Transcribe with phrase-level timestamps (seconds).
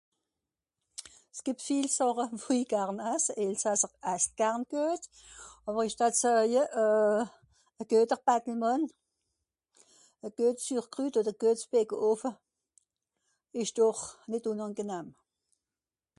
[1.37, 5.03] s'gìbt viel sàre wo'i garn ass elsasser asst garn guet
[5.67, 7.21] àwer ìsch d'att seuje euh
[7.81, 8.83] à gueter Badelmànn
[10.27, 12.31] à guet Sürkrüt oder guets Bäckehoffe
[13.59, 13.97] esch dor
[14.31, 15.07] nìt unàngenamm